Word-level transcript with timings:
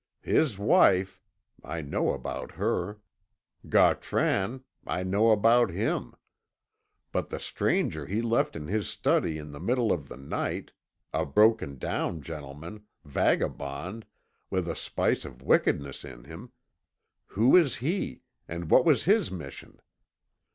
His 0.23 0.57
wife 0.57 1.21
I 1.63 1.81
know 1.81 2.11
about 2.13 2.53
her. 2.53 3.01
Gautran 3.69 4.63
I 4.87 5.03
know 5.03 5.29
about 5.29 5.69
him. 5.69 6.15
But 7.11 7.29
the 7.29 7.39
stranger 7.39 8.07
he 8.07 8.19
left 8.19 8.55
in 8.55 8.65
his 8.65 8.89
study 8.89 9.37
in 9.37 9.51
the 9.51 9.59
middle 9.59 9.91
of 9.91 10.07
the 10.09 10.17
night 10.17 10.71
a 11.13 11.23
broken 11.23 11.77
down 11.77 12.23
gentleman 12.23 12.87
vagabond, 13.05 14.07
with 14.49 14.67
a 14.67 14.75
spice 14.75 15.23
of 15.23 15.43
wickedness 15.43 16.03
in 16.03 16.23
him 16.23 16.51
who 17.37 17.55
is 17.55 17.75
he, 17.75 18.21
and 18.47 18.71
what 18.71 18.83
was 18.85 19.03
his 19.03 19.29
mission? 19.29 19.79